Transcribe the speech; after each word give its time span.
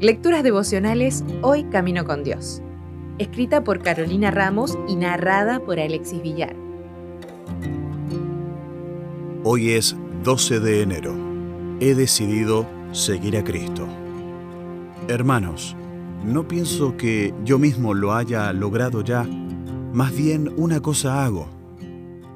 Lecturas 0.00 0.44
devocionales 0.44 1.24
Hoy 1.42 1.64
Camino 1.64 2.04
con 2.04 2.22
Dios. 2.22 2.62
Escrita 3.18 3.64
por 3.64 3.82
Carolina 3.82 4.30
Ramos 4.30 4.78
y 4.86 4.94
narrada 4.94 5.58
por 5.58 5.80
Alexis 5.80 6.22
Villar. 6.22 6.54
Hoy 9.42 9.72
es 9.72 9.96
12 10.22 10.60
de 10.60 10.82
enero. 10.82 11.16
He 11.80 11.96
decidido 11.96 12.64
seguir 12.92 13.36
a 13.36 13.42
Cristo. 13.42 13.88
Hermanos, 15.08 15.74
no 16.24 16.46
pienso 16.46 16.96
que 16.96 17.34
yo 17.44 17.58
mismo 17.58 17.92
lo 17.92 18.14
haya 18.14 18.52
logrado 18.52 19.02
ya, 19.02 19.24
más 19.92 20.16
bien 20.16 20.52
una 20.56 20.80
cosa 20.80 21.24
hago, 21.24 21.48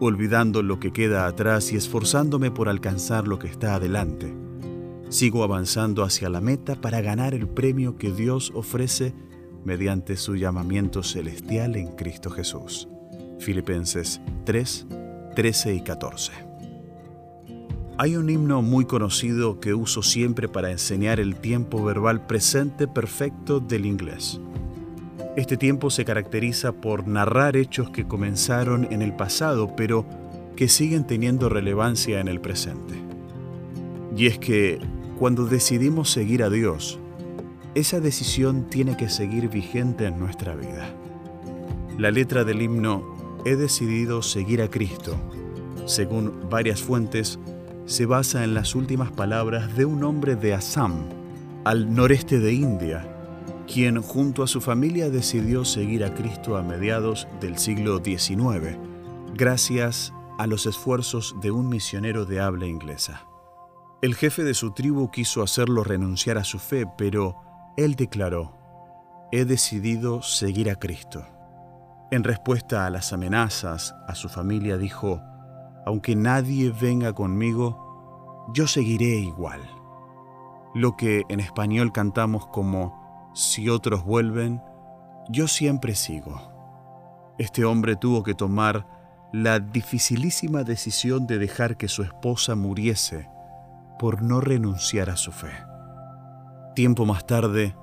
olvidando 0.00 0.62
lo 0.62 0.80
que 0.80 0.92
queda 0.92 1.26
atrás 1.28 1.72
y 1.72 1.76
esforzándome 1.76 2.50
por 2.50 2.68
alcanzar 2.68 3.28
lo 3.28 3.38
que 3.38 3.46
está 3.46 3.76
adelante 3.76 4.41
Sigo 5.12 5.44
avanzando 5.44 6.04
hacia 6.04 6.30
la 6.30 6.40
meta 6.40 6.74
para 6.74 7.02
ganar 7.02 7.34
el 7.34 7.46
premio 7.46 7.98
que 7.98 8.10
Dios 8.10 8.50
ofrece 8.54 9.12
mediante 9.62 10.16
su 10.16 10.36
llamamiento 10.36 11.02
celestial 11.02 11.76
en 11.76 11.88
Cristo 11.88 12.30
Jesús. 12.30 12.88
Filipenses 13.38 14.22
3, 14.46 14.86
13 15.36 15.74
y 15.74 15.82
14. 15.82 16.32
Hay 17.98 18.16
un 18.16 18.30
himno 18.30 18.62
muy 18.62 18.86
conocido 18.86 19.60
que 19.60 19.74
uso 19.74 20.02
siempre 20.02 20.48
para 20.48 20.70
enseñar 20.70 21.20
el 21.20 21.36
tiempo 21.36 21.84
verbal 21.84 22.26
presente 22.26 22.88
perfecto 22.88 23.60
del 23.60 23.84
inglés. 23.84 24.40
Este 25.36 25.58
tiempo 25.58 25.90
se 25.90 26.06
caracteriza 26.06 26.72
por 26.72 27.06
narrar 27.06 27.58
hechos 27.58 27.90
que 27.90 28.08
comenzaron 28.08 28.88
en 28.90 29.02
el 29.02 29.14
pasado, 29.14 29.76
pero 29.76 30.06
que 30.56 30.68
siguen 30.68 31.06
teniendo 31.06 31.50
relevancia 31.50 32.18
en 32.18 32.28
el 32.28 32.40
presente. 32.40 32.94
Y 34.16 34.26
es 34.26 34.38
que 34.38 34.78
cuando 35.22 35.46
decidimos 35.46 36.10
seguir 36.10 36.42
a 36.42 36.50
Dios, 36.50 36.98
esa 37.76 38.00
decisión 38.00 38.68
tiene 38.68 38.96
que 38.96 39.08
seguir 39.08 39.48
vigente 39.48 40.06
en 40.06 40.18
nuestra 40.18 40.56
vida. 40.56 40.92
La 41.96 42.10
letra 42.10 42.42
del 42.42 42.60
himno 42.60 43.38
He 43.44 43.54
decidido 43.54 44.22
seguir 44.22 44.60
a 44.62 44.68
Cristo, 44.68 45.14
según 45.86 46.48
varias 46.50 46.82
fuentes, 46.82 47.38
se 47.86 48.04
basa 48.04 48.42
en 48.42 48.52
las 48.52 48.74
últimas 48.74 49.12
palabras 49.12 49.76
de 49.76 49.84
un 49.84 50.02
hombre 50.02 50.34
de 50.34 50.54
Assam, 50.54 51.04
al 51.62 51.94
noreste 51.94 52.40
de 52.40 52.54
India, 52.54 53.06
quien 53.72 54.02
junto 54.02 54.42
a 54.42 54.48
su 54.48 54.60
familia 54.60 55.08
decidió 55.08 55.64
seguir 55.64 56.04
a 56.04 56.14
Cristo 56.14 56.56
a 56.56 56.64
mediados 56.64 57.28
del 57.40 57.58
siglo 57.58 58.02
XIX, 58.04 58.76
gracias 59.36 60.12
a 60.40 60.48
los 60.48 60.66
esfuerzos 60.66 61.36
de 61.40 61.52
un 61.52 61.68
misionero 61.68 62.24
de 62.24 62.40
habla 62.40 62.66
inglesa. 62.66 63.28
El 64.02 64.16
jefe 64.16 64.42
de 64.42 64.54
su 64.54 64.72
tribu 64.72 65.12
quiso 65.12 65.44
hacerlo 65.44 65.84
renunciar 65.84 66.36
a 66.36 66.42
su 66.42 66.58
fe, 66.58 66.88
pero 66.98 67.36
él 67.76 67.94
declaró, 67.94 68.58
he 69.30 69.44
decidido 69.44 70.22
seguir 70.22 70.68
a 70.70 70.74
Cristo. 70.74 71.24
En 72.10 72.24
respuesta 72.24 72.84
a 72.84 72.90
las 72.90 73.12
amenazas, 73.12 73.94
a 74.08 74.16
su 74.16 74.28
familia 74.28 74.76
dijo, 74.76 75.22
aunque 75.86 76.16
nadie 76.16 76.72
venga 76.72 77.12
conmigo, 77.12 78.50
yo 78.52 78.66
seguiré 78.66 79.20
igual. 79.20 79.60
Lo 80.74 80.96
que 80.96 81.22
en 81.28 81.38
español 81.38 81.92
cantamos 81.92 82.48
como, 82.48 83.30
si 83.36 83.68
otros 83.68 84.04
vuelven, 84.04 84.60
yo 85.28 85.46
siempre 85.46 85.94
sigo. 85.94 86.42
Este 87.38 87.64
hombre 87.64 87.94
tuvo 87.94 88.24
que 88.24 88.34
tomar 88.34 88.84
la 89.32 89.60
dificilísima 89.60 90.64
decisión 90.64 91.28
de 91.28 91.38
dejar 91.38 91.76
que 91.76 91.86
su 91.86 92.02
esposa 92.02 92.56
muriese 92.56 93.30
por 94.02 94.20
no 94.20 94.40
renunciar 94.40 95.10
a 95.10 95.16
su 95.16 95.30
fe. 95.30 95.52
Tiempo 96.74 97.06
más 97.06 97.24
tarde, 97.24 97.76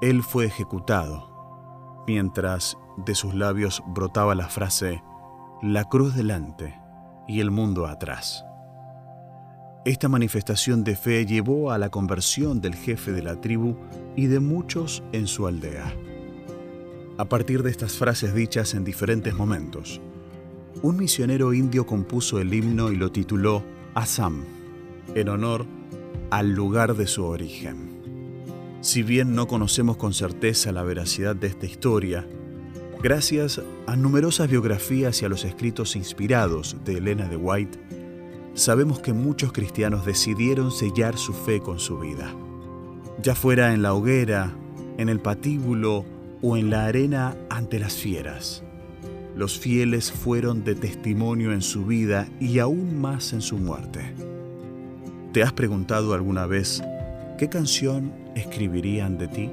él 0.00 0.22
fue 0.22 0.46
ejecutado, 0.46 1.28
mientras 2.06 2.78
de 2.96 3.14
sus 3.14 3.34
labios 3.34 3.82
brotaba 3.86 4.34
la 4.34 4.48
frase, 4.48 5.02
la 5.60 5.84
cruz 5.84 6.14
delante 6.14 6.80
y 7.26 7.40
el 7.40 7.50
mundo 7.50 7.86
atrás. 7.86 8.46
Esta 9.84 10.08
manifestación 10.08 10.84
de 10.84 10.96
fe 10.96 11.26
llevó 11.26 11.70
a 11.70 11.76
la 11.76 11.90
conversión 11.90 12.62
del 12.62 12.74
jefe 12.74 13.12
de 13.12 13.22
la 13.22 13.38
tribu 13.38 13.76
y 14.16 14.24
de 14.24 14.40
muchos 14.40 15.02
en 15.12 15.26
su 15.26 15.46
aldea. 15.46 15.92
A 17.18 17.26
partir 17.26 17.62
de 17.62 17.70
estas 17.70 17.92
frases 17.92 18.32
dichas 18.32 18.72
en 18.72 18.84
diferentes 18.84 19.34
momentos, 19.34 20.00
un 20.80 20.96
misionero 20.96 21.52
indio 21.52 21.84
compuso 21.84 22.40
el 22.40 22.54
himno 22.54 22.90
y 22.90 22.96
lo 22.96 23.12
tituló 23.12 23.62
Assam 23.94 24.57
en 25.18 25.28
honor 25.28 25.66
al 26.30 26.52
lugar 26.52 26.96
de 26.96 27.06
su 27.06 27.24
origen. 27.24 27.98
Si 28.80 29.02
bien 29.02 29.34
no 29.34 29.48
conocemos 29.48 29.96
con 29.96 30.14
certeza 30.14 30.72
la 30.72 30.82
veracidad 30.82 31.34
de 31.34 31.48
esta 31.48 31.66
historia, 31.66 32.26
gracias 33.02 33.60
a 33.86 33.96
numerosas 33.96 34.48
biografías 34.48 35.20
y 35.20 35.24
a 35.24 35.28
los 35.28 35.44
escritos 35.44 35.96
inspirados 35.96 36.76
de 36.84 36.98
Elena 36.98 37.28
de 37.28 37.36
White, 37.36 37.78
sabemos 38.54 39.00
que 39.00 39.12
muchos 39.12 39.52
cristianos 39.52 40.06
decidieron 40.06 40.70
sellar 40.70 41.18
su 41.18 41.32
fe 41.32 41.60
con 41.60 41.78
su 41.78 41.98
vida. 41.98 42.34
Ya 43.20 43.34
fuera 43.34 43.74
en 43.74 43.82
la 43.82 43.94
hoguera, 43.94 44.54
en 44.96 45.08
el 45.08 45.20
patíbulo 45.20 46.04
o 46.40 46.56
en 46.56 46.70
la 46.70 46.86
arena 46.86 47.36
ante 47.50 47.78
las 47.78 47.94
fieras. 47.94 48.62
Los 49.34 49.58
fieles 49.58 50.10
fueron 50.10 50.64
de 50.64 50.74
testimonio 50.74 51.52
en 51.52 51.62
su 51.62 51.86
vida 51.86 52.28
y 52.40 52.58
aún 52.58 53.00
más 53.00 53.32
en 53.32 53.40
su 53.40 53.56
muerte. 53.56 54.27
¿Te 55.32 55.42
has 55.42 55.52
preguntado 55.52 56.14
alguna 56.14 56.46
vez 56.46 56.82
qué 57.36 57.48
canción 57.48 58.12
escribirían 58.34 59.18
de 59.18 59.28
ti? 59.28 59.50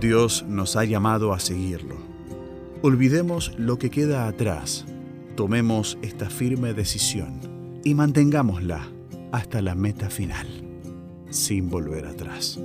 Dios 0.00 0.44
nos 0.48 0.76
ha 0.76 0.84
llamado 0.84 1.34
a 1.34 1.38
seguirlo. 1.38 1.96
Olvidemos 2.82 3.52
lo 3.58 3.78
que 3.78 3.90
queda 3.90 4.26
atrás, 4.26 4.86
tomemos 5.36 5.98
esta 6.00 6.30
firme 6.30 6.72
decisión 6.72 7.40
y 7.84 7.94
mantengámosla 7.94 8.88
hasta 9.32 9.60
la 9.60 9.74
meta 9.74 10.08
final, 10.08 10.46
sin 11.28 11.68
volver 11.68 12.06
atrás. 12.06 12.58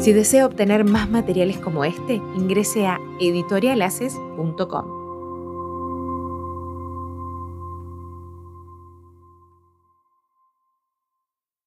Si 0.00 0.12
desea 0.12 0.46
obtener 0.46 0.84
más 0.84 1.08
materiales 1.08 1.58
como 1.58 1.84
este, 1.84 2.14
ingrese 2.36 2.86
a 2.86 2.98
editorialaces.com. 3.20 4.95